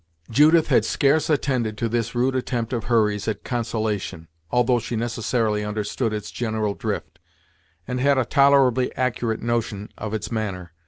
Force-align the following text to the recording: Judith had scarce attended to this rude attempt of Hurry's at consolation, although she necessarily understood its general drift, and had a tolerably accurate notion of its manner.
Judith 0.31 0.69
had 0.69 0.83
scarce 0.83 1.29
attended 1.29 1.77
to 1.77 1.87
this 1.87 2.15
rude 2.15 2.35
attempt 2.35 2.73
of 2.73 2.85
Hurry's 2.85 3.27
at 3.27 3.43
consolation, 3.43 4.27
although 4.49 4.79
she 4.79 4.95
necessarily 4.95 5.63
understood 5.63 6.11
its 6.11 6.31
general 6.31 6.73
drift, 6.73 7.19
and 7.87 7.99
had 7.99 8.17
a 8.17 8.25
tolerably 8.25 8.91
accurate 8.95 9.43
notion 9.43 9.89
of 9.99 10.15
its 10.15 10.31
manner. 10.31 10.73